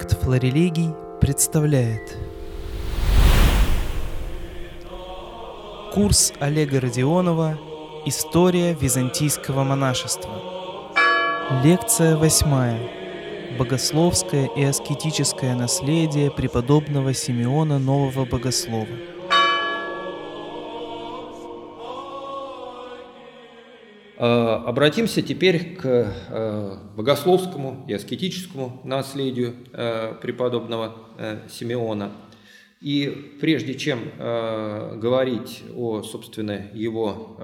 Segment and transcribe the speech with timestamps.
[0.00, 2.16] Проект «Флорелегий» представляет.
[5.92, 7.58] Курс Олега Родионова
[8.06, 10.30] «История византийского монашества»
[11.62, 12.80] Лекция восьмая.
[13.58, 18.86] Богословское и аскетическое наследие преподобного Симеона Нового Богослова
[24.20, 32.12] Обратимся теперь к э, богословскому и аскетическому наследию э, преподобного э, Симеона.
[32.82, 37.36] И прежде чем говорить о, собственно, его,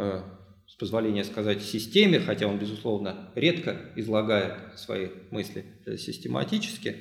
[0.67, 5.67] с позволения сказать, системе, хотя он, безусловно, редко излагает свои мысли
[5.99, 6.97] систематически,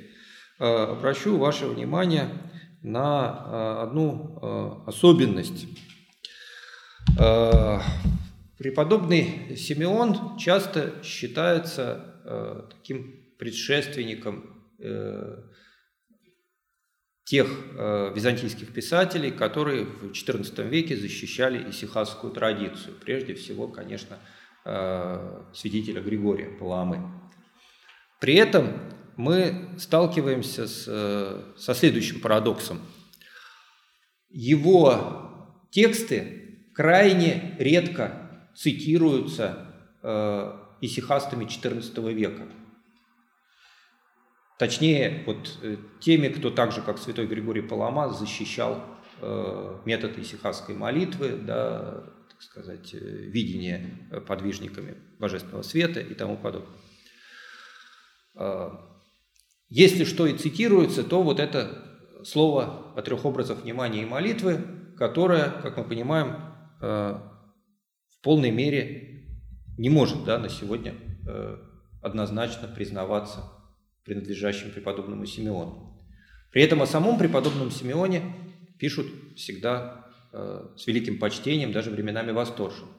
[0.60, 2.28] обращу ваше внимание
[2.82, 5.66] на одну особенность.
[8.58, 15.44] Преподобный Симеон часто считается э, таким предшественником э,
[17.26, 22.96] тех э, византийских писателей, которые в XIV веке защищали исихасскую традицию.
[23.04, 24.20] Прежде всего, конечно,
[24.64, 27.12] э, святителя Григория Паламы.
[28.22, 28.80] При этом
[29.18, 32.80] мы сталкиваемся с, э, со следующим парадоксом.
[34.30, 38.25] Его тексты крайне редко
[38.56, 42.48] цитируются э, исихастами XIV века.
[44.58, 48.82] Точнее, вот э, теми, кто так же, как святой Григорий Палама, защищал
[49.22, 56.78] э, метод исихастской молитвы, да, так сказать, э, видение подвижниками божественного света и тому подобное.
[58.36, 58.70] Э,
[59.68, 64.62] если что и цитируется, то вот это слово о трех образах внимания и молитвы,
[64.98, 66.38] которое, как мы понимаем,
[66.82, 67.20] э,
[68.26, 69.24] полной мере
[69.78, 70.96] не может да, на сегодня
[71.28, 71.58] э,
[72.02, 73.52] однозначно признаваться
[74.04, 75.96] принадлежащим преподобному Симеону.
[76.52, 78.24] При этом о самом преподобном Симеоне
[78.80, 82.90] пишут всегда э, с великим почтением, даже временами восторженно.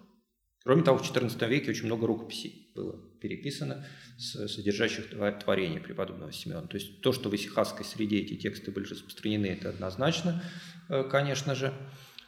[0.63, 3.85] Кроме того, в XIV веке очень много рукописей было переписано,
[4.19, 5.11] с, содержащих
[5.41, 6.69] творения преподобного Симеона.
[6.69, 10.41] То есть то, что в исихасской среде эти тексты были распространены, это однозначно,
[10.89, 11.73] э, конечно же.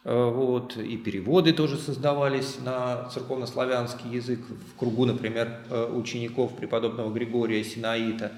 [0.08, 7.12] Э, вот, и переводы тоже создавались на церковнославянский язык в кругу, например, э, учеников преподобного
[7.12, 8.28] Григория Синаита.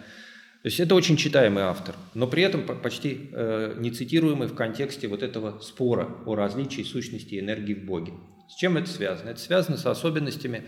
[0.63, 5.07] То есть это очень читаемый автор, но при этом почти э, не цитируемый в контексте
[5.07, 8.15] вот этого спора о различии сущности и энергии в Боге.
[8.49, 9.31] С чем это связано?
[9.31, 10.65] Это связано с особенностями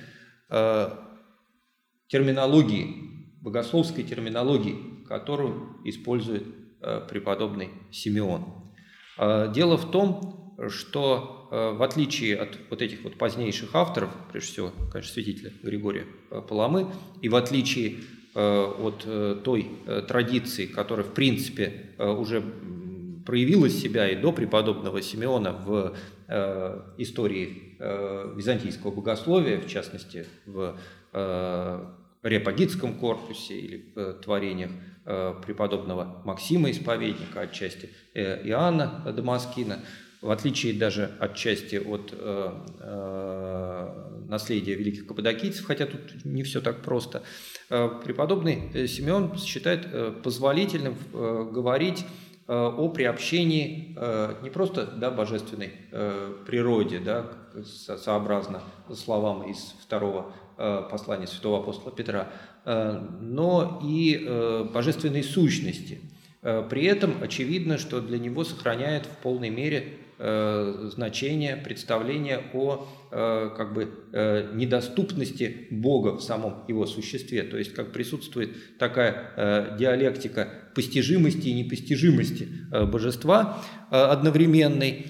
[2.09, 2.95] терминологии,
[3.41, 6.45] богословской терминологии, которую использует
[7.09, 8.45] преподобный Симеон.
[9.53, 14.73] Дело в том, что э, в отличие от вот этих вот позднейших авторов, прежде всего,
[14.91, 16.91] конечно, святителя Григория э, Паламы,
[17.21, 17.97] и в отличие
[18.35, 19.71] э, от той
[20.09, 22.43] традиции, которая, в принципе, уже
[23.27, 25.95] проявила себя и до преподобного Симеона в
[26.97, 27.77] истории
[28.35, 30.77] византийского богословия, в частности, в
[32.23, 33.93] Репагитском корпусе или
[34.23, 34.71] творениях
[35.05, 39.81] преподобного Максима Исповедника, отчасти Иоанна Дамаскина,
[40.23, 43.89] в отличие даже отчасти от э, э,
[44.29, 47.25] наследия великих каппадокийцев, хотя тут не все так просто,
[47.69, 52.07] э, преподобный э, Симеон считает э, позволительным э, говорить
[52.47, 55.73] э, о приобщении э, не просто да, божественной
[56.47, 57.27] природе, да,
[57.65, 58.63] сообразно
[58.95, 62.29] словам из второго послания святого апостола Петра,
[62.65, 66.01] но и божественной сущности.
[66.41, 73.75] При этом очевидно, что для него сохраняет в полной мере значение, представление о э, как
[73.75, 77.43] бы, э, недоступности Бога в самом его существе.
[77.43, 85.07] То есть как присутствует такая диалектика постижимости и непостижимости божества одновременной.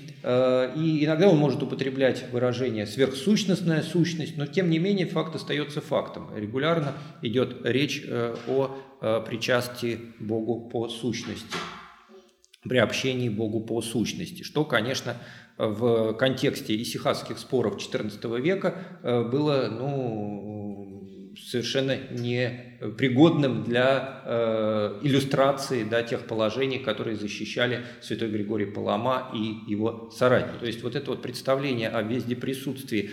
[0.76, 6.30] И иногда он может употреблять выражение «сверхсущностная сущность», но тем не менее факт остается фактом.
[6.34, 8.04] Регулярно идет речь
[8.48, 11.56] о причастии Богу по сущности
[12.62, 15.16] при общении Богу по сущности, что, конечно,
[15.58, 26.02] в контексте исихасских споров XIV века э, было ну, совершенно непригодным для э, иллюстрации да,
[26.02, 30.60] тех положений, которые защищали святой Григорий Палама и его соратники.
[30.60, 33.10] То есть вот это вот представление о вездеприсутствии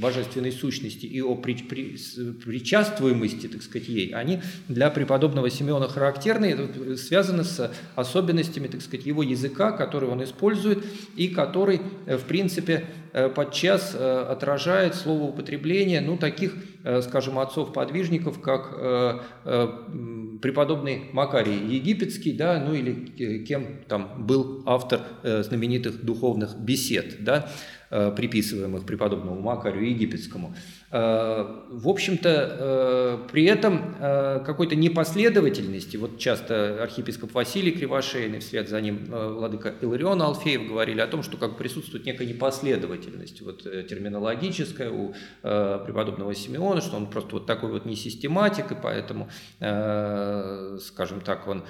[0.00, 1.96] божественной сущности и о при, при,
[2.44, 9.22] причаствуемости, так сказать, ей, они для преподобного Симеона характерны, связаны с особенностями, так сказать, его
[9.22, 10.84] языка, который он использует
[11.16, 12.86] и который, э, в принципе,
[13.34, 16.54] подчас отражает слово употребление ну, таких,
[17.02, 18.70] скажем, отцов-подвижников, как
[20.40, 27.50] преподобный Макарий Египетский, да, ну или кем там был автор знаменитых духовных бесед, да,
[27.90, 30.54] приписываемых преподобному Макарию Египетскому.
[30.92, 38.68] Э, в общем-то, э, при этом э, какой-то непоследовательности, вот часто архиепископ Василий Кривошейный, вслед
[38.68, 44.90] за ним владыка Иларион Алфеев говорили о том, что как присутствует некая непоследовательность вот, терминологическая
[44.90, 49.28] у преподобного Симеона, что он просто вот такой вот не систематик, и поэтому,
[49.58, 51.64] скажем так, он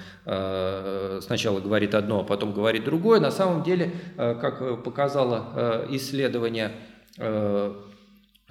[1.21, 3.19] сначала говорит одно, а потом говорит другое.
[3.19, 6.71] На самом деле, как показало исследование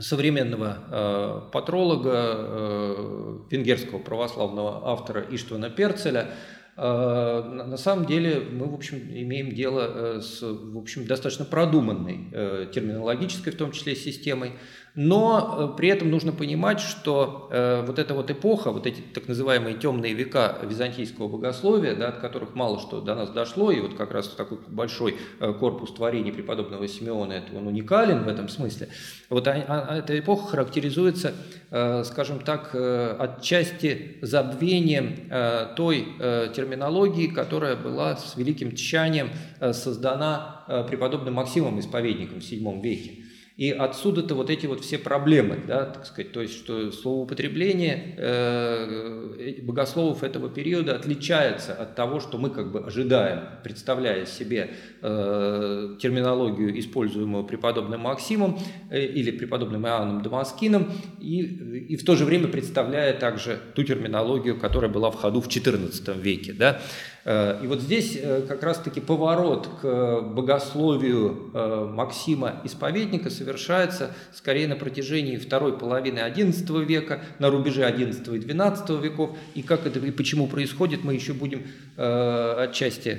[0.00, 6.30] современного э, патролога, э, венгерского православного автора Иштвана Перцеля,
[6.76, 12.28] э, на самом деле мы, в общем, имеем дело э, с, в общем, достаточно продуманной
[12.32, 14.52] э, терминологической, в том числе, системой,
[14.94, 19.28] но э, при этом нужно понимать, что э, вот эта вот эпоха, вот эти так
[19.28, 23.94] называемые темные века византийского богословия, да, от которых мало что до нас дошло, и вот
[23.94, 28.88] как раз такой большой э, корпус творений преподобного Симеона, это он уникален в этом смысле,
[29.28, 31.34] вот а, а, эта эпоха характеризуется,
[31.70, 39.30] э, скажем так, э, отчасти забвением э, той э, терминологии, которая была с великим тщанием
[39.60, 43.19] э, создана э, преподобным Максимом Исповедником в VII веке.
[43.60, 49.60] И отсюда-то вот эти вот все проблемы, да, так сказать, то есть, что словоупотребление э,
[49.60, 54.70] богословов этого периода отличается от того, что мы как бы ожидаем, представляя себе
[55.02, 58.58] э, терминологию, используемую преподобным Максимом
[58.88, 64.58] э, или преподобным Иоанном Дамаскином, и, и в то же время представляя также ту терминологию,
[64.58, 66.80] которая была в ходу в XIV веке, да,
[67.24, 74.76] и вот здесь э, как раз-таки поворот к богословию э, Максима Исповедника совершается скорее на
[74.76, 79.36] протяжении второй половины XI века, на рубеже XI и XII веков.
[79.54, 81.64] И как это и почему происходит, мы еще будем
[81.96, 83.18] отчасти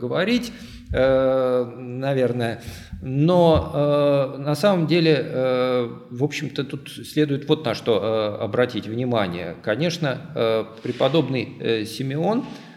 [0.00, 0.52] говорить,
[0.90, 2.62] наверное.
[3.02, 9.56] Но на самом деле, в общем-то, тут следует вот на что обратить внимание.
[9.62, 12.69] Конечно, преподобный Симеон– Э,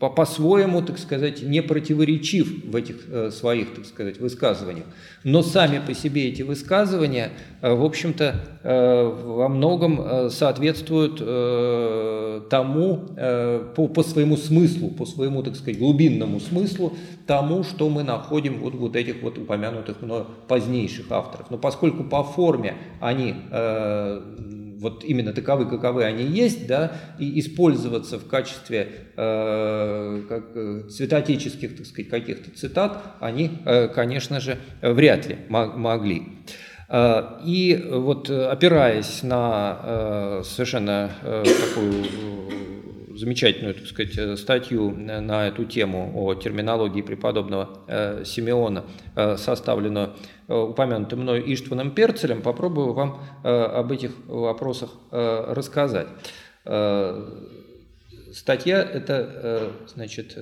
[0.00, 4.86] по-своему, так сказать, не противоречив в этих э, своих, так сказать, высказываниях.
[5.24, 11.16] Но сами по себе эти высказывания, э, в общем-то, во многом соответствуют
[12.50, 13.08] тому,
[13.74, 16.92] по, по своему смыслу, по своему, так сказать, глубинному смыслу,
[17.26, 21.50] тому, что мы находим вот, вот этих вот упомянутых мной позднейших авторов.
[21.50, 23.34] Но поскольку по форме они
[24.80, 31.76] вот именно таковы, каковы они есть, да, и использоваться в качестве э, как, э, цветотеческих,
[31.76, 36.22] так сказать, каких-то цитат, они, э, конечно же, вряд ли могли.
[36.88, 42.69] Э, и вот опираясь на э, совершенно такую
[43.20, 48.84] замечательную, так сказать, статью на эту тему о терминологии преподобного Симеона,
[49.14, 50.14] составленную
[50.50, 56.08] Э, упомянутым мной Иштваном Перцелем, попробую вам э, об этих вопросах э, рассказать.
[58.32, 60.36] Статья эта, значит,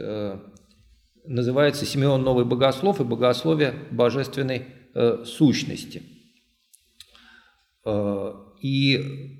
[1.24, 4.66] называется «Симеон Новый Богослов и богословие божественной
[5.24, 6.02] сущности».
[8.60, 9.37] И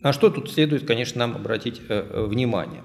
[0.00, 2.82] на что тут следует, конечно, нам обратить внимание.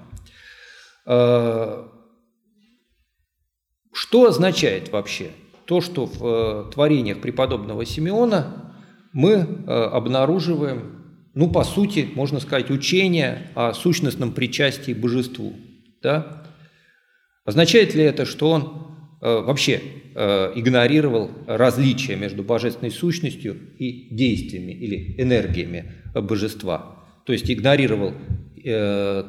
[3.94, 5.30] Что означает вообще
[5.64, 8.74] то, что в э, творениях преподобного Симеона
[9.12, 11.04] мы э, обнаруживаем,
[11.34, 15.54] ну, по сути, можно сказать, учение о сущностном причастии божеству.
[16.02, 16.44] Да?
[17.44, 18.62] Означает ли это, что он
[19.22, 19.80] э, вообще
[20.14, 27.03] игнорировал различия между божественной сущностью и действиями или энергиями божества?
[27.24, 28.12] То есть игнорировал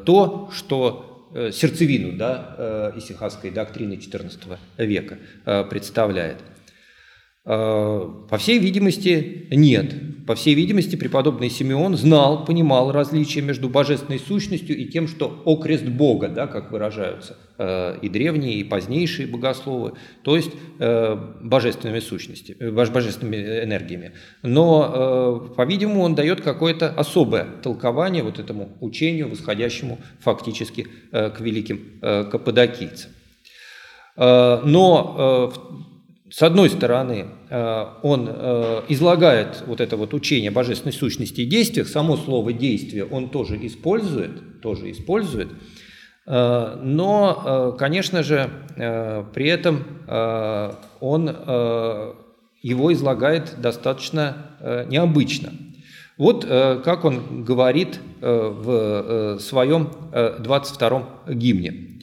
[0.06, 6.38] то, что Э, сердцевину да, э, исихасской доктрины XIV века э, представляет.
[7.46, 9.94] По всей видимости, нет.
[10.25, 15.86] По всей видимости, преподобный Симеон знал, понимал различия между божественной сущностью и тем, что окрест
[15.86, 20.50] Бога, да, как выражаются э, и древние, и позднейшие богословы, то есть
[20.80, 24.14] э, божественными сущностями, э, божественными энергиями.
[24.42, 33.12] Но, по-видимому, он дает какое-то особое толкование вот этому учению, восходящему фактически к великим каппадокийцам.
[34.18, 35.52] Но
[36.32, 41.88] с одной стороны, э, он э, излагает вот это вот учение божественной сущности и действиях,
[41.88, 45.50] само слово «действие» он тоже использует, тоже использует,
[46.27, 49.86] Но, конечно же, при этом
[51.00, 51.27] он
[52.63, 54.36] его излагает достаточно
[54.89, 55.51] необычно.
[56.17, 61.95] Вот как он говорит в своем 22-м гимне.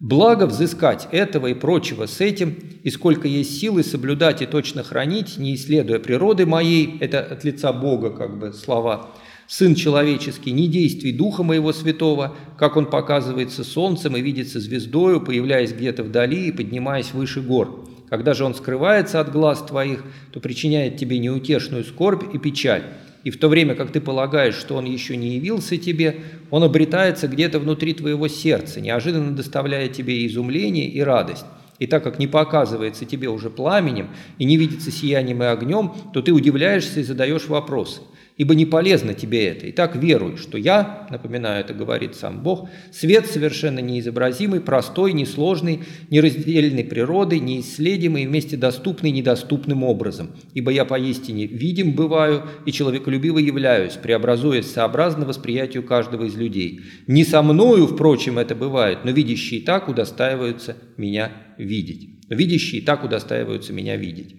[0.00, 5.36] Благо взыскать этого и прочего с этим, и сколько есть силы соблюдать и точно хранить,
[5.36, 9.10] не исследуя природы моей, это от лица Бога как бы слова,
[9.46, 15.72] Сын человеческий, не действий Духа Моего Святого, как Он показывается солнцем и видится звездою, появляясь
[15.72, 17.84] где-то вдали и поднимаясь выше гор.
[18.08, 22.84] Когда же Он скрывается от глаз твоих, то причиняет тебе неутешную скорбь и печаль
[23.24, 27.28] и в то время как ты полагаешь, что он еще не явился тебе, он обретается
[27.28, 31.44] где-то внутри твоего сердца, неожиданно доставляя тебе изумление и радость.
[31.78, 36.20] И так как не показывается тебе уже пламенем и не видится сиянием и огнем, то
[36.20, 38.00] ты удивляешься и задаешь вопросы–
[38.36, 39.66] ибо не полезно тебе это.
[39.66, 45.80] И так веруй, что я, напоминаю, это говорит сам Бог, свет совершенно неизобразимый, простой, несложный,
[46.10, 50.30] нераздельной природы, неисследимый, вместе доступный недоступным образом.
[50.54, 56.80] Ибо я поистине видим бываю и человеколюбиво являюсь, преобразуясь сообразно восприятию каждого из людей.
[57.06, 62.08] Не со мною, впрочем, это бывает, но видящие так удостаиваются меня видеть.
[62.28, 64.36] Видящие так удостаиваются меня видеть.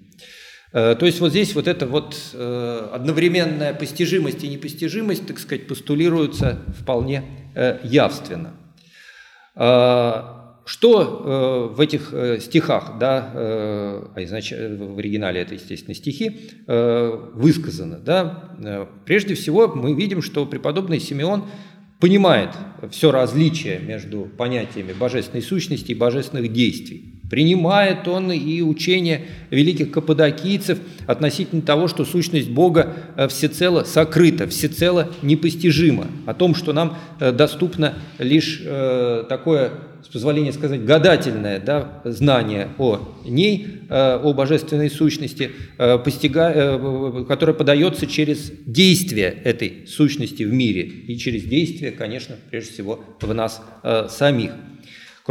[0.74, 5.68] Э, то есть вот здесь вот эта вот э, одновременная постижимость и непостижимость, так сказать,
[5.68, 7.24] постулируются вполне
[7.56, 8.54] э, явственно.
[10.64, 18.88] Что в этих стихах, да, а в оригинале это, естественно, стихи, высказано, да?
[19.06, 21.50] Прежде всего мы видим, что преподобный Симеон
[22.00, 22.52] понимает
[22.92, 27.21] все различие между понятиями божественной сущности и божественных действий.
[27.32, 29.22] Принимает он и учение
[29.52, 36.74] великих каппадокийцев относительно того, что сущность Бога э, всецело сокрыта, всецело непостижима, о том, что
[36.74, 39.72] нам э, доступно лишь э, такое,
[40.04, 49.38] с позволения сказать, гадательное да, знание о ней, о божественной сущности, которое подается через действие
[49.46, 53.62] этой сущности в мире и через действие, конечно, прежде всего в нас
[54.10, 54.52] самих.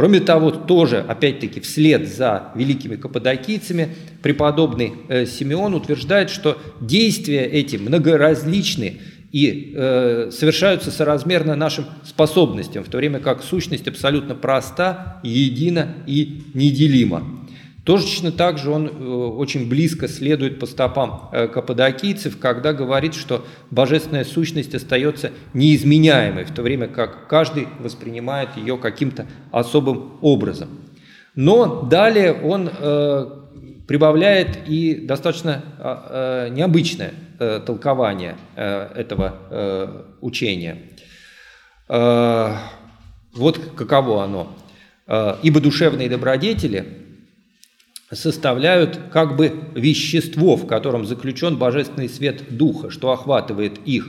[0.01, 3.89] Кроме того, тоже, опять-таки, вслед за великими каппадокийцами,
[4.23, 8.97] преподобный э, Симеон утверждает, что действия эти многоразличны
[9.31, 16.45] и э, совершаются соразмерно нашим способностям, в то время как сущность абсолютно проста, едина и
[16.55, 17.40] неделима.
[17.91, 23.45] Точно так же он э, очень близко следует по стопам э, каппадокийцев, когда говорит, что
[23.69, 30.69] божественная сущность остается неизменяемой, в то время как каждый воспринимает ее каким-то особым образом.
[31.35, 33.29] Но далее он э,
[33.89, 35.61] прибавляет и достаточно
[36.49, 37.11] необычное
[37.65, 40.77] толкование этого учения.
[41.89, 44.55] Вот каково оно.
[45.43, 46.85] «Ибо душевные добродетели–
[48.11, 54.07] составляют как бы вещество, в котором заключен божественный свет Духа, что охватывает их,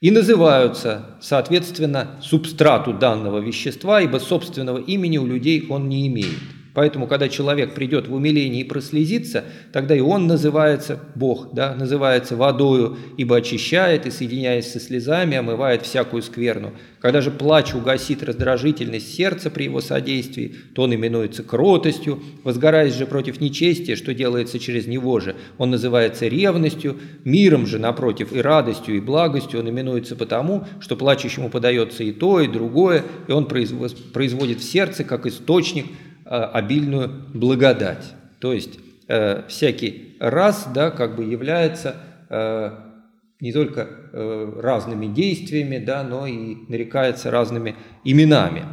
[0.00, 6.38] и называются, соответственно, субстрату данного вещества, ибо собственного имени у людей он не имеет.
[6.74, 12.34] Поэтому, когда человек придет в умиление и прослезится, тогда и он называется Бог, да, называется
[12.36, 16.72] водою, ибо очищает и, соединяясь со слезами, омывает всякую скверну.
[16.98, 23.06] Когда же плач угасит раздражительность сердца при его содействии, то он именуется кротостью, возгораясь же
[23.06, 28.96] против нечестия, что делается через него же, он называется ревностью, миром же, напротив, и радостью,
[28.96, 34.58] и благостью он именуется потому, что плачущему подается и то, и другое, и он производит
[34.58, 35.86] в сердце, как источник,
[36.24, 38.14] обильную благодать.
[38.38, 38.78] То есть
[39.08, 41.96] э, всякий раз да, как бы является
[42.28, 42.70] э,
[43.40, 48.64] не только э, разными действиями, да, но и нарекается разными именами.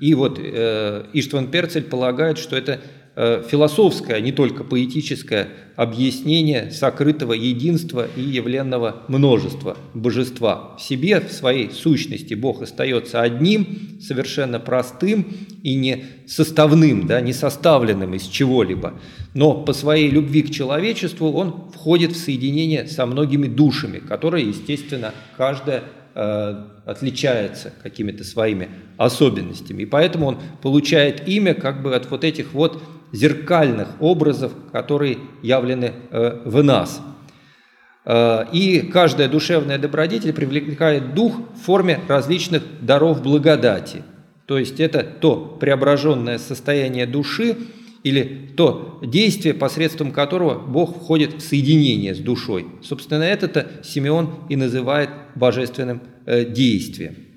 [0.00, 2.80] И вот Иштван Перцель полагает, что это
[3.18, 10.76] философское, а не только поэтическое объяснение сокрытого единства и явленного множества божества.
[10.76, 15.26] В себе, в своей сущности Бог остается одним, совершенно простым
[15.64, 18.94] и не составным, да, не составленным из чего-либо.
[19.34, 25.12] Но по своей любви к человечеству он входит в соединение со многими душами, которые, естественно,
[25.36, 25.82] каждая
[26.14, 29.82] э, отличается какими-то своими особенностями.
[29.82, 32.80] И поэтому он получает имя как бы от вот этих вот
[33.12, 37.00] зеркальных образов, которые явлены э, в нас.
[38.04, 44.02] Э, и каждая душевная добродетель привлекает дух в форме различных даров благодати.
[44.46, 47.56] То есть это то преображенное состояние души
[48.02, 52.66] или то действие, посредством которого Бог входит в соединение с душой.
[52.82, 57.27] Собственно, это-то Симеон и называет божественным э, действием.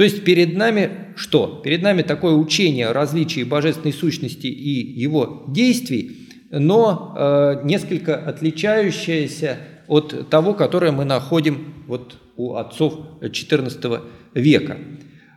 [0.00, 1.60] То есть перед нами что?
[1.62, 9.58] Перед нами такое учение о различии божественной сущности и его действий, но э, несколько отличающееся
[9.88, 14.00] от того, которое мы находим вот у отцов XIV
[14.32, 14.78] века.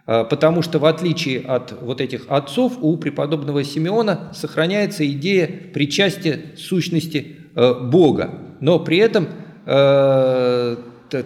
[0.07, 6.39] Э, потому что в отличие от вот этих отцов, у преподобного Симеона сохраняется идея причастия
[6.55, 8.55] сущности э, Бога.
[8.61, 9.27] Но при этом
[9.65, 10.77] э,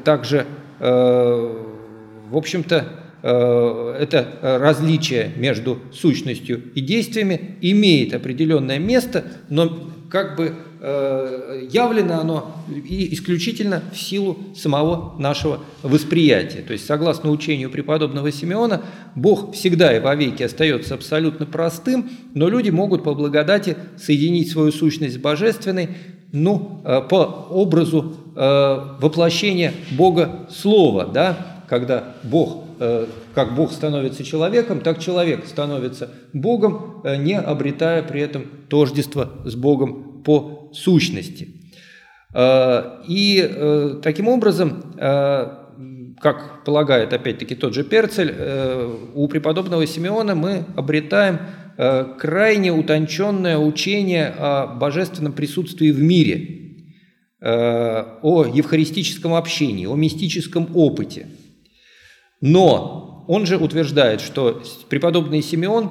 [0.03, 0.47] также,
[0.79, 11.67] в общем-то, это различие между сущностью и действиями имеет определенное место, но как бы Э,
[11.71, 16.61] явлено оно исключительно в силу самого нашего восприятия.
[16.61, 18.83] То есть, согласно учению преподобного Симеона,
[19.15, 25.15] Бог всегда и вовеки остается абсолютно простым, но люди могут по благодати соединить свою сущность
[25.15, 25.89] с божественной,
[26.31, 32.66] ну, э, по образу э, воплощения Бога Слова, да, когда Бог
[33.33, 40.23] как Бог становится человеком, так человек становится Богом, не обретая при этом тождество с Богом
[40.23, 41.57] по сущности.
[42.33, 45.47] Э, и э, таким образом, э,
[46.19, 48.33] как полагает опять-таки тот же Перцель,
[49.13, 51.39] у преподобного Симеона мы обретаем
[52.17, 56.87] крайне утонченное учение о божественном присутствии в мире,
[57.39, 61.27] о евхаристическом общении, о мистическом опыте.
[62.41, 65.89] Но он же утверждает, что преподобный Симеон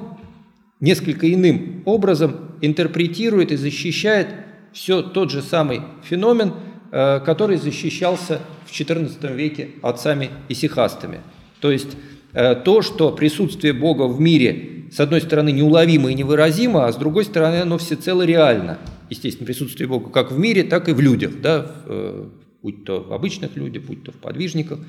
[0.79, 4.27] несколько иным образом интерпретирует и защищает
[4.73, 6.53] все тот же самый феномен,
[6.91, 11.21] э, который защищался в XIV веке отцами исихастами.
[11.61, 11.97] То есть
[12.33, 16.95] э, то, что присутствие Бога в мире, с одной стороны, неуловимо и невыразимо, а с
[16.95, 18.77] другой стороны, оно всецело реально.
[19.09, 22.25] Естественно, присутствие Бога как в мире, так и в людях, да, э,
[22.61, 24.79] будь то в обычных людях, будь то в подвижниках.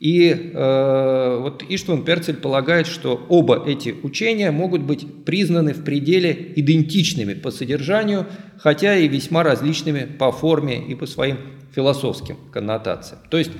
[0.00, 6.52] И э, вот Иштван Перцель полагает, что оба эти учения могут быть признаны в пределе
[6.56, 8.26] идентичными по содержанию,
[8.58, 11.38] хотя и весьма различными по форме и по своим
[11.74, 13.20] философским коннотациям.
[13.30, 13.52] То есть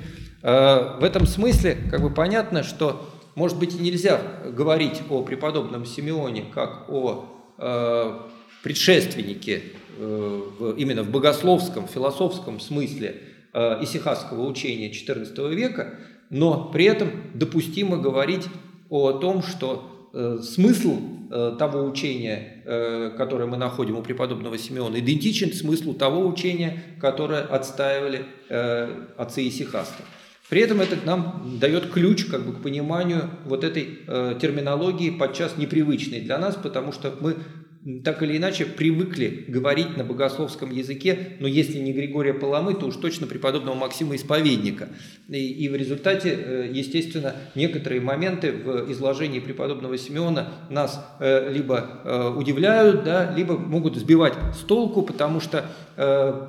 [0.43, 6.45] э, в этом смысле как бы понятно, что, может быть, нельзя говорить о преподобном Симеоне
[6.53, 7.25] как о
[7.57, 8.19] э,
[8.61, 9.63] предшественнике
[9.97, 13.21] э, в, именно в богословском, философском смысле
[13.53, 18.47] э, исихасского учения XIV века, но при этом допустимо говорить
[18.89, 20.99] о том, что э, смысл
[21.31, 27.41] э, того учения, э, которое мы находим у преподобного Симеона, идентичен смыслу того учения, которое
[27.41, 30.03] отстаивали э, отцы Исихаста.
[30.49, 35.57] При этом это нам дает ключ как бы, к пониманию вот этой э, терминологии, подчас
[35.57, 37.35] непривычной для нас, потому что мы
[38.03, 42.95] так или иначе привыкли говорить на богословском языке, но если не Григория Паламы, то уж
[42.95, 44.89] точно преподобного Максима Исповедника.
[45.29, 52.01] И, и в результате, э, естественно, некоторые моменты в изложении преподобного Симеона нас э, либо
[52.03, 55.65] э, удивляют, да, либо могут сбивать с толку, потому что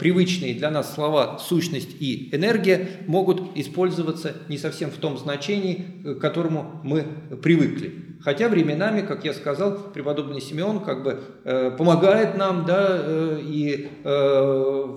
[0.01, 6.15] привычные для нас слова «сущность» и «энергия» могут использоваться не совсем в том значении, к
[6.17, 7.05] которому мы
[7.41, 8.06] привыкли.
[8.27, 13.89] Хотя временами, как я сказал, преподобный Симеон как бы э, помогает нам, да, э, и
[14.03, 14.09] э,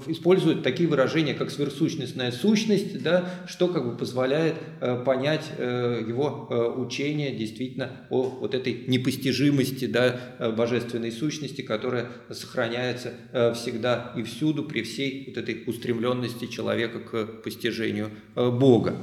[0.08, 6.48] использует такие выражения, как сверхсущностная сущность, да, что как бы позволяет э, понять э, его
[6.50, 14.12] э, учение действительно о вот этой непостижимости, да, э, божественной сущности, которая сохраняется э, всегда
[14.18, 18.96] и всюду при всей вот этой устремленности человека к постижению э, Бога.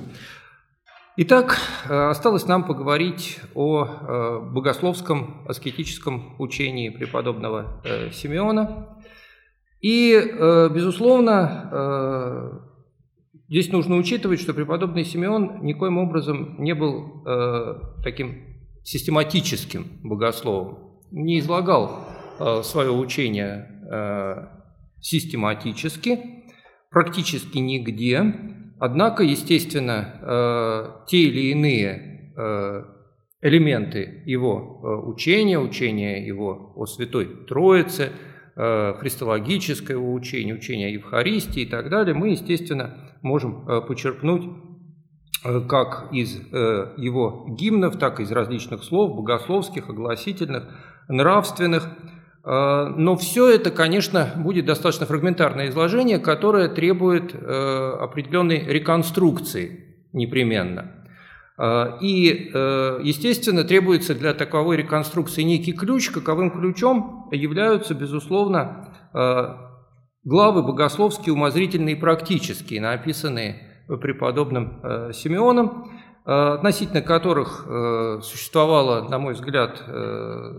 [1.18, 8.98] Итак, э, осталось нам поговорить о э, богословском аскетическом учении преподобного э, Симеона.
[9.81, 10.18] И,
[10.74, 12.62] безусловно,
[13.46, 17.22] здесь нужно учитывать, что преподобный Симеон никоим образом не был
[18.02, 22.09] таким систематическим богословом, не излагал
[22.62, 24.50] свое учение
[25.00, 26.20] систематически,
[26.90, 32.84] практически нигде, Однако, естественно, э, те или иные э,
[33.40, 38.12] элементы его э, учения, учения его о Святой Троице,
[38.58, 44.48] христологическое учение, учение о Евхаристии и так далее, мы, естественно, можем почерпнуть
[45.68, 50.74] как из его гимнов, так и из различных слов, богословских, огласительных,
[51.06, 51.86] нравственных,
[52.48, 60.92] но все это, конечно, будет достаточно фрагментарное изложение, которое требует э, определенной реконструкции непременно.
[61.59, 62.52] Э, и,
[63.02, 66.11] естественно, требуется для таковой реконструкции некий ключ.
[66.11, 68.94] Каковым ключом являются, безусловно,
[70.22, 75.90] главы богословские, умозрительные и практические, написанные преподобным Симеоном,
[76.26, 77.66] относительно которых
[78.24, 79.80] существовало, на мой взгляд,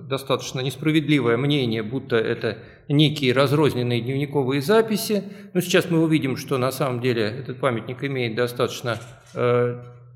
[0.08, 5.23] достаточно несправедливое мнение, будто это некие разрозненные дневниковые записи.
[5.53, 8.97] Но сейчас мы увидим, что на самом деле этот памятник имеет достаточно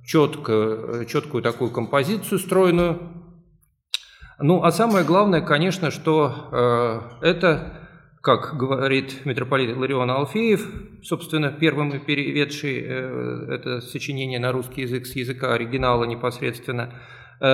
[0.05, 2.99] четко, четкую такую композицию стройную.
[4.39, 7.81] Ну, а самое главное, конечно, что это
[8.21, 10.67] как говорит митрополит Ларион Алфеев,
[11.03, 16.93] собственно, первым переведший э, это сочинение на русский язык с языка оригинала непосредственно,
[17.39, 17.45] э,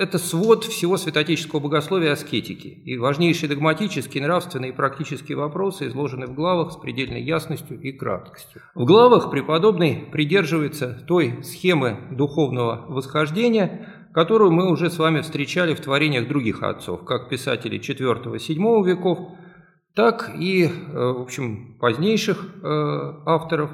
[0.00, 2.68] это свод всего святотеческого богословия аскетики.
[2.84, 8.60] И важнейшие догматические, нравственные и практические вопросы изложены в главах с предельной ясностью и краткостью.
[8.74, 15.80] В главах преподобный придерживается той схемы духовного восхождения, которую мы уже с вами встречали в
[15.80, 19.20] творениях других отцов, как писателей IV-VII веков,
[19.94, 23.70] так и, э, в общем, позднейших э, авторов,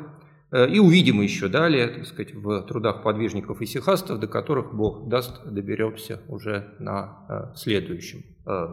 [0.53, 5.09] э, и увидим еще далее, так сказать, в трудах подвижников и сихастов, до которых Бог
[5.09, 8.25] даст, доберемся уже на следующем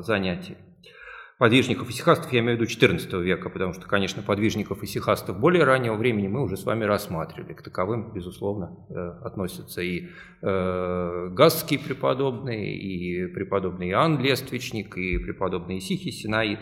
[0.03, 0.57] занятии
[1.41, 5.39] подвижников и сихастов, я имею в виду XIV века, потому что, конечно, подвижников и сихастов
[5.39, 7.53] более раннего времени мы уже с вами рассматривали.
[7.53, 8.93] К таковым, безусловно, э,
[9.25, 10.09] относятся и
[10.43, 16.59] э, Гасский преподобный, и преподобный Иоанн Лествичник, и преподобный Исихий Синаид.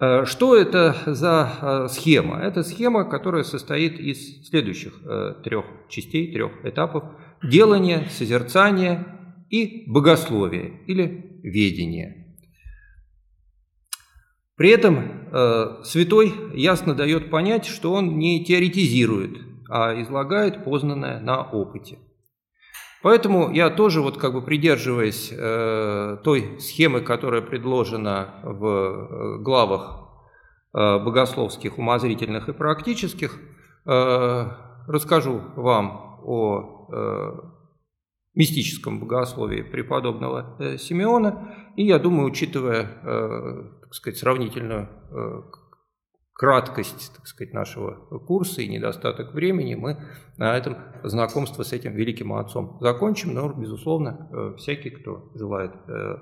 [0.00, 2.40] Э, что это за схема?
[2.42, 5.00] Это схема, которая состоит из следующих
[5.44, 7.04] трех частей, трех этапов.
[7.42, 9.06] Делание, созерцание
[9.48, 12.26] и богословие или ведение–
[14.58, 14.98] при этом
[15.32, 19.38] э, святой ясно дает понять, что он не теоретизирует,
[19.70, 21.98] а излагает познанное на опыте.
[23.00, 30.08] Поэтому я тоже, вот как бы придерживаясь э, той схемы, которая предложена в э, главах
[30.74, 33.38] э, богословских, умозрительных и практических,
[33.86, 34.46] э,
[34.88, 37.32] расскажу вам о э,
[38.34, 45.42] мистическом богословии преподобного э, Симеона, и я думаю, учитывая э, так сказать, сравнительную э,
[46.34, 49.96] краткость, так сказать, нашего курса и недостаток времени, мы
[50.36, 56.18] на этом знакомство с этим великим отцом закончим, но, безусловно, э, всякий, кто желает э,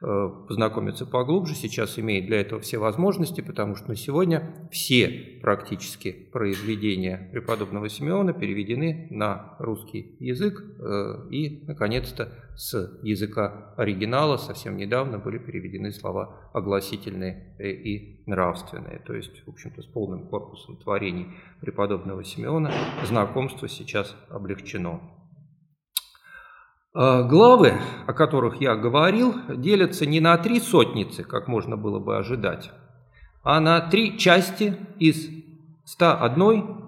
[0.00, 1.54] познакомиться поглубже.
[1.54, 8.32] Сейчас имеет для этого все возможности, потому что на сегодня все практически произведения преподобного Симеона
[8.32, 16.50] переведены на русский язык э, и, наконец-то, с языка оригинала совсем недавно были переведены слова
[16.52, 19.00] огласительные и нравственные.
[19.06, 21.28] То есть, в общем-то, с полным корпусом творений
[21.60, 22.72] преподобного Симеона
[23.04, 25.19] знакомство сейчас облегчено.
[26.92, 27.74] А, главы,
[28.06, 32.72] о которых я говорил, делятся не на три сотницы, как можно было бы ожидать,
[33.42, 35.28] а на три части из
[35.84, 36.82] 101,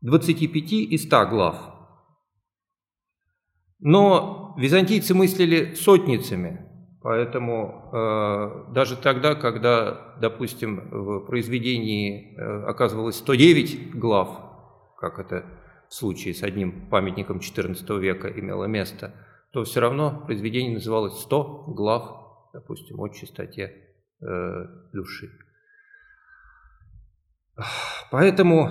[0.00, 1.56] 25 и 100 глав.
[3.78, 6.66] Но византийцы мыслили сотницами,
[7.00, 14.28] поэтому э, даже тогда, когда, допустим, в произведении э, оказывалось 109 глав,
[14.98, 15.44] как это
[15.92, 19.14] случае с одним памятником XIV века имело место,
[19.52, 23.72] то все равно произведение называлось «100 глав», допустим, о чистоте
[24.20, 24.26] э,
[24.92, 25.30] души.
[28.10, 28.70] Поэтому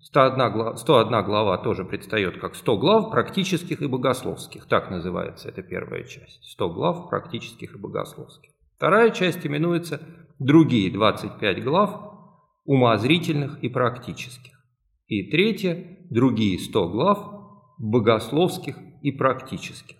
[0.00, 4.66] 101 глава, 101 глава тоже предстает как 100 глав практических и богословских.
[4.66, 6.42] Так называется эта первая часть.
[6.52, 8.50] 100 глав практических и богословских.
[8.76, 10.00] Вторая часть именуется
[10.38, 12.14] «Другие 25 глав
[12.64, 14.55] умозрительных и практических».
[15.06, 17.18] И третье– другие 100 глав
[17.78, 19.96] богословских и практических.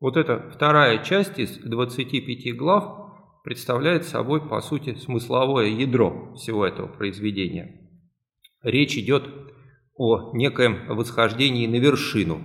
[0.00, 6.86] Вот эта вторая часть из 25 глав представляет собой, по сути, смысловое ядро всего этого
[6.86, 7.90] произведения.
[8.62, 9.28] Речь идет
[9.94, 12.42] о некоем восхождении на вершину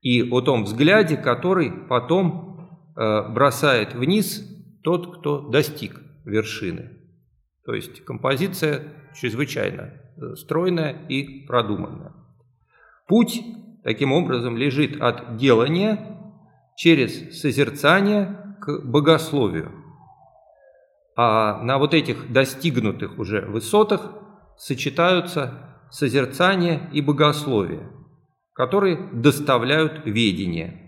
[0.00, 4.44] и о том взгляде, который потом э, бросает вниз
[4.82, 6.98] тот, кто достиг вершины.
[7.64, 8.82] То есть композиция
[9.14, 10.01] чрезвычайно
[10.36, 12.12] стройная и продуманная.
[13.06, 13.42] Путь,
[13.84, 16.18] таким образом, лежит от делания
[16.76, 19.72] через созерцание к богословию.
[21.16, 24.12] А на вот этих достигнутых уже высотах
[24.56, 25.52] сочетаются
[25.90, 27.90] созерцание и богословие,
[28.54, 30.78] которые доставляют ведение.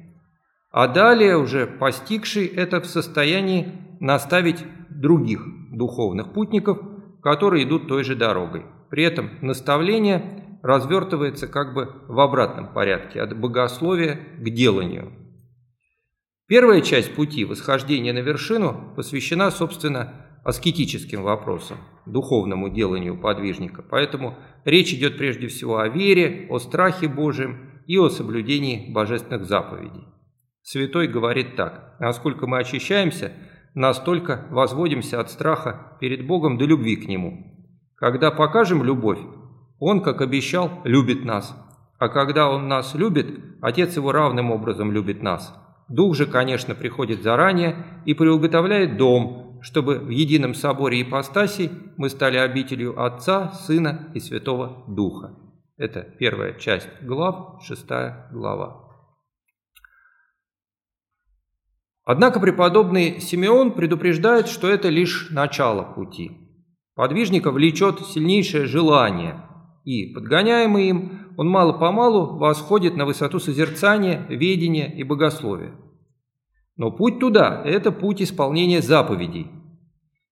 [0.70, 6.78] А далее уже постигший это в состоянии наставить других духовных путников,
[7.22, 8.66] которые идут той же дорогой.
[8.90, 15.12] При этом наставление развертывается как бы в обратном порядке, от богословия к деланию.
[16.47, 23.83] Первая часть пути восхождения на вершину посвящена, собственно, аскетическим вопросам, духовному деланию подвижника.
[23.83, 30.05] Поэтому речь идет прежде всего о вере, о страхе Божьем и о соблюдении божественных заповедей.
[30.62, 33.33] Святой говорит так, насколько мы очищаемся,
[33.75, 37.53] настолько возводимся от страха перед Богом до любви к Нему.
[38.04, 39.20] Когда покажем любовь,
[39.78, 41.56] Он, как обещал, любит нас.
[41.98, 45.54] А когда Он нас любит, Отец Его равным образом любит нас.
[45.88, 52.36] Дух же, конечно, приходит заранее и приуготовляет дом, чтобы в едином соборе ипостасей мы стали
[52.36, 55.34] обителью Отца, Сына и Святого Духа.
[55.78, 58.84] Это первая часть глав, шестая глава.
[62.04, 66.43] Однако преподобный Симеон предупреждает, что это лишь начало пути.
[66.94, 69.42] Подвижника влечет сильнейшее желание,
[69.85, 75.72] и, подгоняемый им, он мало-помалу восходит на высоту созерцания, ведения и богословия.
[76.76, 79.50] Но путь туда– это путь исполнения заповедей,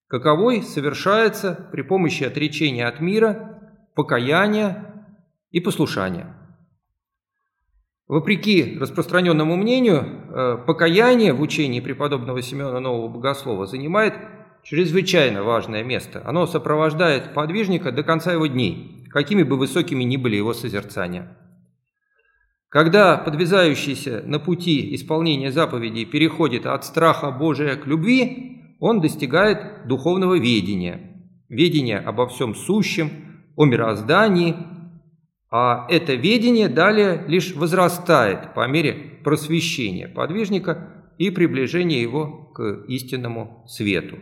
[0.06, 3.60] каковой совершается при помощи отречения от мира,
[3.94, 5.04] покаяния
[5.50, 6.36] и послушания.
[8.06, 14.14] Вопреки распространенному мнению, э, покаяние в учении преподобного Симеона Нового Богослова занимает
[14.62, 16.22] чрезвычайно важное место.
[16.24, 21.36] Оно сопровождает подвижника до конца его дней, какими бы высокими ни были его созерцания.
[22.68, 30.38] Когда подвязающийся на пути исполнения заповедей переходит от страха Божия к любви, он достигает духовного
[30.38, 33.10] ведения, ведения обо всем сущем,
[33.56, 34.56] о мироздании,
[35.50, 43.66] а это ведение далее лишь возрастает по мере просвещения подвижника и приближения его к истинному
[43.68, 44.16] свету.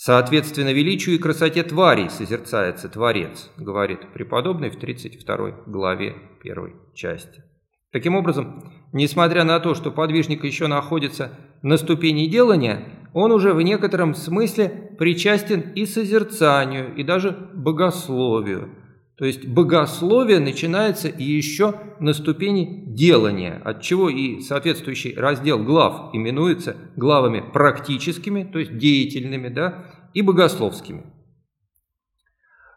[0.00, 7.42] Соответственно, величию и красоте тварей созерцается Творец, говорит преподобный в 32 главе первой части.
[7.90, 11.32] Таким образом, несмотря на то, что подвижник еще находится
[11.62, 18.70] на ступени делания, он уже в некотором смысле причастен и созерцанию, и даже богословию–
[19.18, 26.14] то есть богословие начинается и еще на ступени делания, от чего и соответствующий раздел глав
[26.14, 31.04] именуется главами практическими, то есть деятельными, да, и богословскими.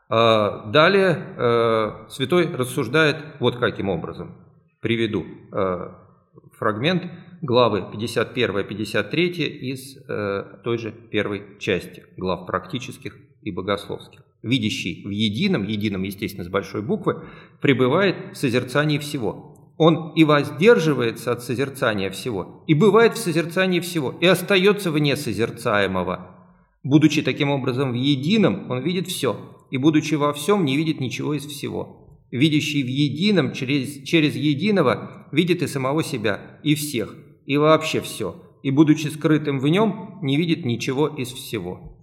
[0.10, 4.36] А, далее э, святой рассуждает вот каким образом.
[4.82, 5.90] Приведу э,
[6.58, 7.04] фрагмент
[7.42, 15.64] главы 51-53 из э, той же первой части глав практических и богословских видящий в едином,
[15.68, 17.24] едином, естественно, с большой буквы,
[17.62, 19.74] пребывает в созерцании всего.
[19.78, 26.38] Он и воздерживается от созерцания всего, и бывает в созерцании всего, и остается вне созерцаемого.
[26.84, 29.38] Будучи таким образом в едином, он видит все,
[29.72, 31.98] и будучи во всем, не видит ничего из всего.
[32.32, 38.36] Видящий в едином через, через единого видит и самого себя, и всех, и вообще все,
[38.64, 41.98] и будучи скрытым в нем, не видит ничего из всего.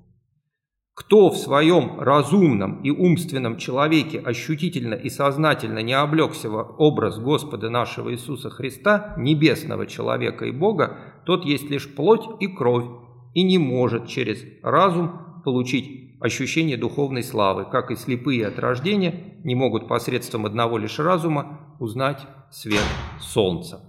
[0.94, 7.70] Кто в своем разумном и умственном человеке ощутительно и сознательно не облегся в образ Господа
[7.70, 12.86] нашего Иисуса Христа, небесного человека и Бога, тот есть лишь плоть и кровь,
[13.34, 19.54] и не может через разум получить ощущение духовной славы, как и слепые от рождения не
[19.54, 22.82] могут посредством одного лишь разума узнать свет
[23.20, 23.87] солнца.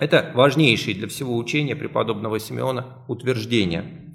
[0.00, 3.84] Это важнейшее для всего учения преподобного Симеона утверждение–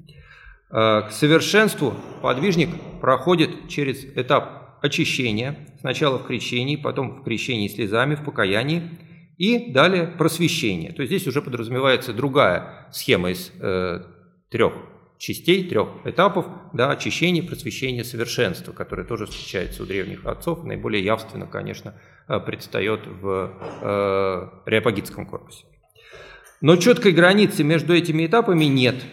[0.74, 1.94] Э, к совершенству
[2.24, 2.70] подвижник
[3.00, 8.82] проходит через этап очищения, сначала в крещении, потом в крещении слезами, в покаянии,
[9.38, 10.92] и далее просвещение.
[10.92, 14.02] То есть здесь уже подразумевается другая схема из э,
[14.50, 14.74] трех
[15.20, 21.46] частей, трех этапов, да, очищение, просвещение, совершенство, которое тоже встречается у древних отцов, наиболее явственно,
[21.46, 21.94] конечно,
[22.28, 25.66] э, предстает в э, Реапагитском корпусе.
[26.64, 28.96] Но четкой границы между этими этапами нет–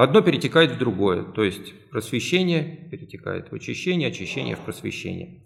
[0.00, 5.42] Одно перетекает в другое, то есть просвещение перетекает в очищение, очищение в просвещение.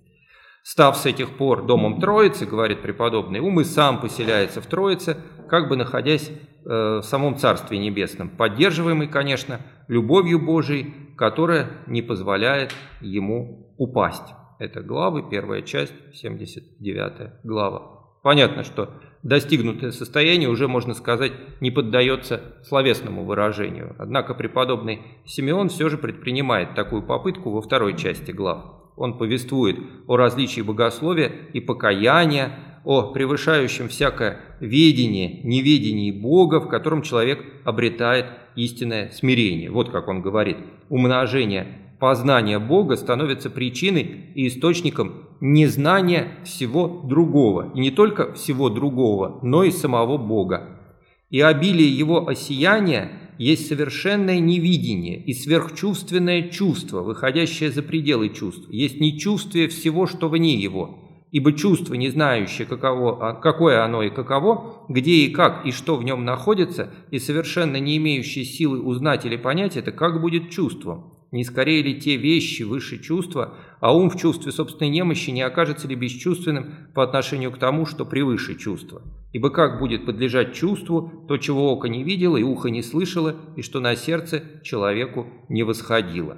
[0.62, 5.16] Став с этих пор домом Троицы, говорит преподобный, ум и сам поселяется в Троице,
[5.50, 12.72] как бы находясь э, в самом Царстве Небесном, поддерживаемый, конечно, любовью Божией, которая не позволяет
[13.00, 14.34] ему упасть.
[14.60, 18.04] Это главы, первая часть, 79 глава.
[18.22, 23.96] Понятно, что достигнутое состояние уже, можно сказать, не поддается словесному выражению.
[23.98, 28.64] Однако преподобный Симеон все же предпринимает такую попытку во второй части глав.
[28.96, 37.02] Он повествует о различии богословия и покаяния, о превышающем всякое ведение, неведении Бога, в котором
[37.02, 39.70] человек обретает истинное смирение.
[39.70, 40.58] Вот как он говорит.
[40.90, 47.72] Умножение познание Бога становится причиной и источником незнания всего другого.
[47.74, 50.82] И не только всего другого, но и самого Бога.
[51.30, 58.68] И обилие его осияния есть совершенное невидение и сверхчувственное чувство, выходящее за пределы чувств.
[58.68, 60.98] Есть нечувствие всего, что вне его.
[61.32, 65.96] Ибо чувство, не знающее, каково, а, какое оно и каково, где и как и что
[65.96, 71.13] в нем находится, и совершенно не имеющее силы узнать или понять это, как будет чувством.
[71.34, 75.88] Не скорее ли те вещи выше чувства, а ум в чувстве собственной немощи не окажется
[75.88, 79.02] ли бесчувственным по отношению к тому, что превыше чувства?
[79.32, 83.62] Ибо как будет подлежать чувству то, чего око не видело и ухо не слышало, и
[83.62, 86.36] что на сердце человеку не восходило?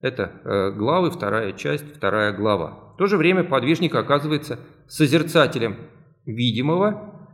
[0.00, 2.94] Это э, главы, вторая часть, вторая глава.
[2.94, 4.58] В то же время подвижник оказывается
[4.88, 5.76] созерцателем
[6.24, 7.30] видимого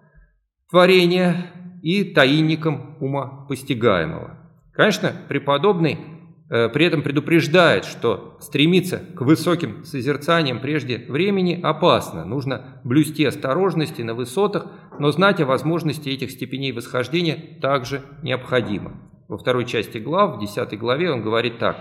[0.70, 1.52] творения
[1.82, 4.38] и таинником ума постигаемого.
[4.74, 6.11] Конечно, преподобный
[6.52, 12.26] при этом предупреждает, что стремиться к высоким созерцаниям прежде времени опасно.
[12.26, 14.66] Нужно блюсти осторожности на высотах,
[14.98, 18.92] но знать о возможности этих степеней восхождения также необходимо.
[19.28, 21.78] Во второй части глав, в десятой главе он говорит так.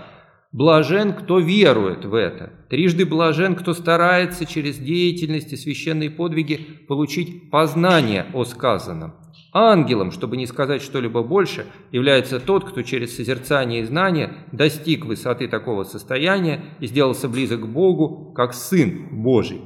[0.52, 2.54] «Блажен, кто верует в это.
[2.70, 6.56] Трижды блажен, кто старается через деятельность и священные подвиги
[6.88, 9.12] получить познание о сказанном.
[9.52, 15.46] Ангелом, чтобы не сказать что-либо больше, является тот, кто через созерцание и знание достиг высоты
[15.46, 19.60] такого состояния и сделался близок к Богу, как Сын Божий.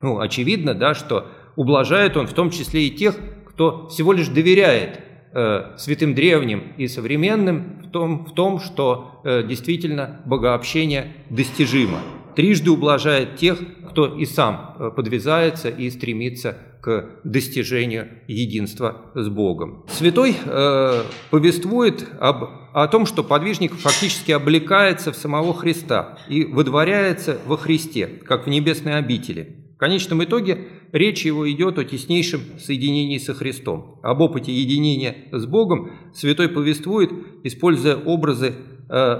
[0.00, 5.00] Ну, очевидно, да, что ублажает он в том числе и тех, кто всего лишь доверяет
[5.32, 12.00] э, святым древним и современным в том, в том что э, действительно богообщение достижимо.
[12.36, 13.58] Трижды ублажает тех,
[13.90, 19.86] кто и сам э, подвязается и стремится к достижению единства с Богом.
[19.88, 22.44] Святой э, повествует об,
[22.74, 28.50] о том, что подвижник фактически облекается в самого Христа и выдворяется во Христе, как в
[28.50, 29.64] небесной обители.
[29.74, 33.98] В конечном итоге речь его идет о теснейшем соединении со Христом.
[34.02, 37.10] Об опыте единения с Богом святой повествует,
[37.44, 38.54] используя образы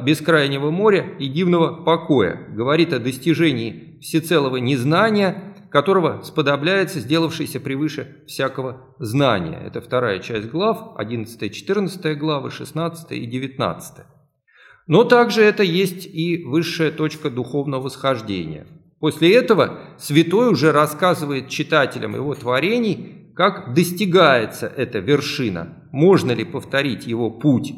[0.04, 2.46] бескрайнего моря и дивного покоя.
[2.50, 5.42] Говорит о достижении всецелого незнания–
[5.74, 9.60] которого сподобляется сделавшийся превыше всякого знания.
[9.66, 14.06] Это вторая часть глав, 11-14 главы, 16 и 19.
[14.86, 18.68] Но также это есть и высшая точка духовного восхождения.
[19.00, 27.04] После этого святой уже рассказывает читателям его творений, как достигается эта вершина, можно ли повторить
[27.08, 27.74] его путь,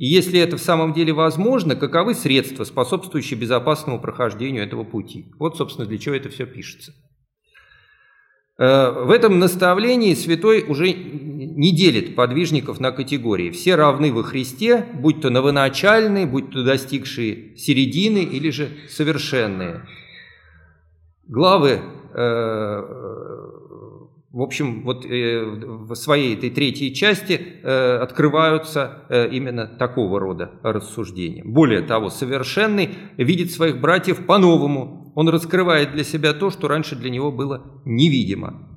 [0.00, 5.26] и если это в самом деле возможно, каковы средства, способствующие безопасному прохождению этого пути.
[5.38, 6.94] Вот, собственно, для чего это все пишется.
[8.58, 13.50] Э, в этом наставлении святой уже не делит подвижников на категории.
[13.50, 19.86] Все равны во Христе, будь то новоначальные, будь то достигшие середины или же совершенные.
[21.28, 21.78] Главы,
[22.14, 23.29] э,
[24.32, 31.42] в общем, вот э, в своей этой третьей части открываются именно такого рода рассуждения.
[31.44, 37.10] Более того, совершенный видит своих братьев по-новому, он раскрывает для себя то, что раньше для
[37.10, 38.70] него было невидимо.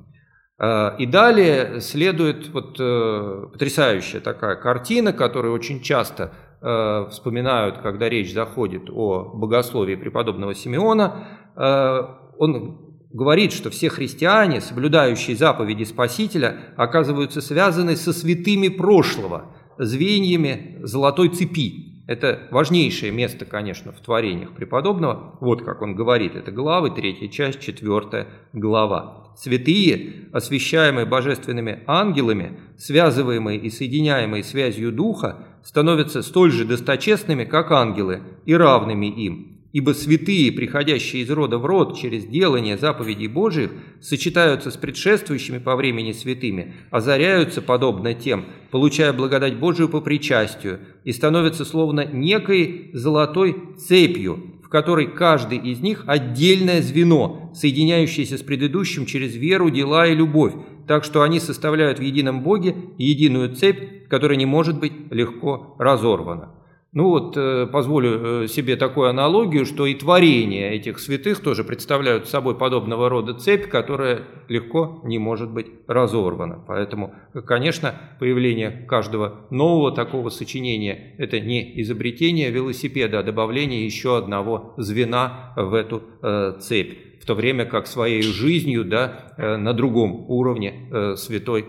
[0.60, 8.08] А, и далее следует вот э, потрясающая такая картина, которую очень часто э, вспоминают, когда
[8.08, 11.28] речь заходит о богословии преподобного Симеона.
[11.56, 12.02] Э,
[12.38, 12.83] он
[13.14, 21.94] говорит, что все христиане, соблюдающие заповеди Спасителя, оказываются связаны со святыми прошлого, звеньями золотой цепи.
[22.06, 25.38] Это важнейшее место, конечно, в творениях преподобного.
[25.40, 29.34] Вот как он говорит, это главы, третья часть, четвертая глава.
[29.38, 38.22] Святые, освящаемые божественными ангелами, связываемые и соединяемые связью Духа, становятся столь же досточестными, как ангелы,
[38.46, 44.70] и равными им, Ибо святые, приходящие из рода в род через делание заповедей Божиих, сочетаются
[44.70, 51.66] с предшествующими по времени святыми, озаряются подобно тем, получая благодать Божию по причастию, и становятся
[51.66, 59.36] словно некой золотой цепью, в которой каждый из них отдельное звено, соединяющееся с предыдущим через
[59.36, 60.54] веру, дела и любовь,
[60.88, 66.63] так что они составляют в едином Боге единую цепь, которая не может быть легко разорвана.
[66.94, 72.28] Ну вот, э, позволю э, себе такую аналогию, что и творения этих святых тоже представляют
[72.28, 76.64] собой подобного рода цепь, которая легко не может быть разорвана.
[76.68, 77.16] Поэтому,
[77.48, 85.54] конечно, появление каждого нового такого сочинения– это не изобретение велосипеда, а добавление еще одного звена
[85.56, 91.66] в эту э, цепь в то время как своей жизнью да, на другом уровне святой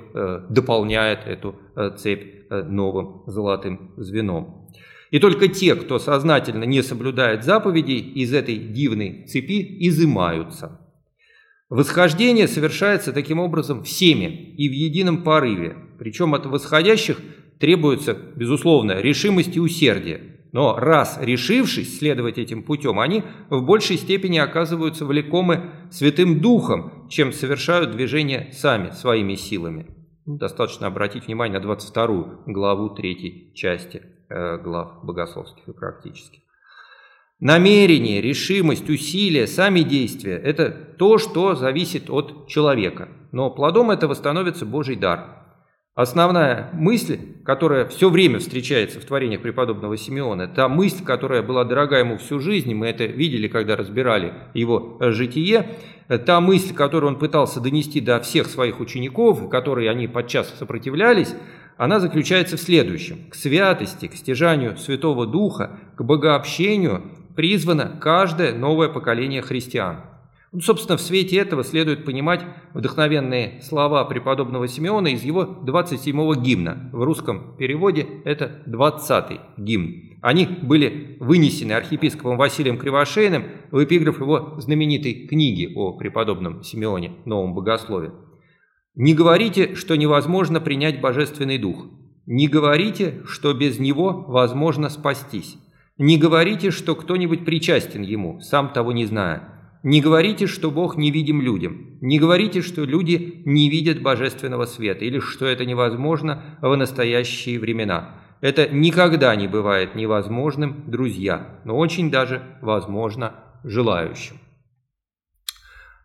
[0.51, 1.55] дополняет эту
[1.97, 4.65] цепь новым золотым звеном.
[5.15, 10.81] И только те, кто сознательно не соблюдает заповедей, из этой дивной цепи изымаются.
[11.71, 15.77] Восхождение совершается таким образом всеми и в едином порыве.
[16.01, 17.21] Причем от восходящих
[17.61, 20.41] требуется, безусловно, решимость и усердие.
[20.51, 27.33] Но раз решившись следовать этим путем, они в большей степени оказываются влекомы Святым Духом, чем
[27.33, 29.87] совершают движение сами, своими силами.
[30.27, 34.03] Ну, достаточно обратить внимание на 22 главу 3 части
[34.63, 36.41] глав богословских и практических.
[37.41, 43.09] Намерение, решимость, усилия, сами действия– это то, что зависит от человека.
[43.33, 45.41] Но плодом этого становится Божий дар–
[45.95, 51.99] Основная мысль, которая все время встречается в творениях преподобного Симеона, та мысль, которая была дорога
[51.99, 55.71] ему всю жизнь, мы это видели, когда разбирали его житие,
[56.27, 61.33] та мысль, которую он пытался донести до всех своих учеников, которой они подчас сопротивлялись,
[61.77, 63.29] она заключается в следующем.
[63.31, 67.03] К святости, к стяжанию Святого Духа, к богообщению
[67.35, 70.01] призвано каждое новое поколение христиан.
[70.53, 72.43] Ну, собственно, в свете этого следует понимать
[72.75, 76.91] вдохновенные слова преподобного Симеона из его 27-го гимна.
[76.93, 80.17] В русском переводе это 20-й гимн.
[80.23, 87.53] Они были вынесены архиепископом Василием Кривошейным в эпиграф его знаменитой книги о преподобном Симеоне, новом
[87.53, 88.13] богослове.
[88.97, 91.87] «Не говорите, что невозможно принять Божественный Дух.
[92.27, 95.57] Не говорите, что без Него возможно спастись.
[95.99, 99.55] Не говорите, что кто-нибудь причастен Ему, сам того не зная.
[99.83, 101.99] Не говорите, что Бог не видим людям.
[102.01, 108.15] Не говорите, что люди не видят божественного света или что это невозможно в настоящие времена.
[108.41, 114.37] Это никогда не бывает невозможным, друзья, но очень даже возможно желающим.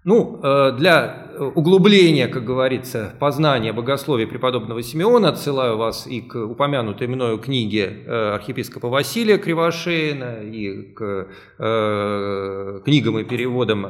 [0.10, 7.06] Ну, э, для углубления, как говорится, познания богословия преподобного Симеона отсылаю вас и к упомянутой
[7.06, 11.28] мною книге э, архиепископа Василия Кривошеина, и к
[11.60, 13.84] э, книгам и переводам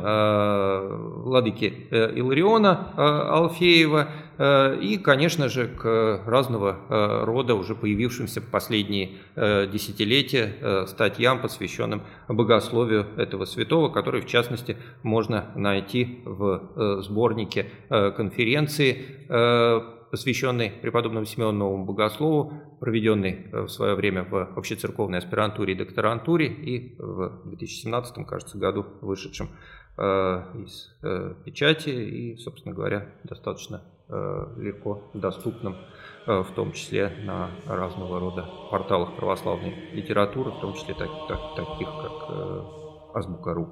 [1.23, 4.09] владыки Илариона Алфеева,
[4.39, 13.89] и, конечно же, к разного рода уже появившимся последние десятилетия статьям, посвященным богословию этого святого,
[13.89, 19.81] который, в частности, можно найти в э, сборнике э, конференции, э,
[20.11, 26.95] посвященной преподобному Симеону Новому Богослову, проведенной в свое время в общецерковной аспирантуре и докторантуре, и
[26.97, 29.49] в 2017, кажется, году вышедшем
[29.97, 30.97] из
[31.45, 31.89] печати.
[31.89, 35.77] И, собственно говоря, достаточно легко доступным,
[36.25, 41.87] в том числе на разного рода порталах православной литературы, в том числе так, так, таких
[41.87, 43.67] как Азбука.ру.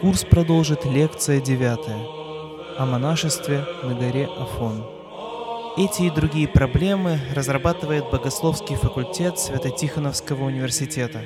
[0.00, 1.98] Курс продолжит лекция девятая
[2.78, 4.84] о монашестве на горе Афон.
[5.78, 11.22] Эти и другие проблемы разрабатывает Богословский факультет Свято-Тихоновского университета.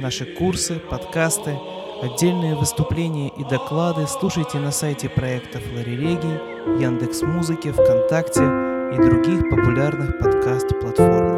[0.00, 1.58] Наши курсы, подкасты,
[2.02, 11.33] отдельные выступления и доклады слушайте на сайте проекта Флорелегий, Яндекс.Музыки, ВКонтакте и других популярных подкаст-платформах.